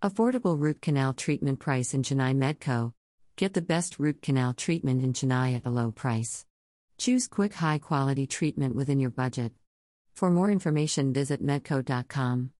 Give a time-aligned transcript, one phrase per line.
[0.00, 2.92] Affordable root canal treatment price in Chennai Meddco.
[3.34, 6.46] Get the best root canal treatment in Chennai at a low price.
[6.98, 9.54] Choose quick, high quality treatment within your budget.
[10.14, 12.50] For more information, visit meddco.com.